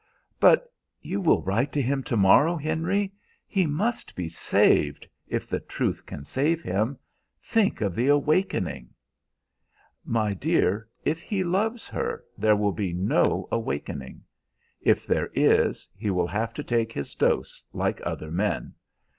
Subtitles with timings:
[0.39, 0.73] "But
[1.03, 3.13] you will write to him to morrow, Henry?
[3.47, 6.97] He must be saved, if the truth can save him.
[7.39, 8.95] Think of the awakening!"
[10.03, 14.23] "My dear, if he loves her there will be no awakening.
[14.81, 18.73] If there is, he will have to take his dose like other men.